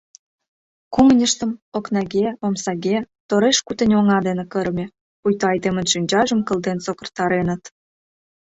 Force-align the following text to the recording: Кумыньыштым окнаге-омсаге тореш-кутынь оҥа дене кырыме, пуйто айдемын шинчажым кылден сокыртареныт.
Кумыньыштым 0.93 1.51
окнаге-омсаге 1.77 2.97
тореш-кутынь 3.29 3.97
оҥа 3.99 4.17
дене 4.27 4.43
кырыме, 4.51 4.85
пуйто 5.19 5.43
айдемын 5.51 5.85
шинчажым 5.93 6.39
кылден 6.47 6.77
сокыртареныт. 6.85 7.63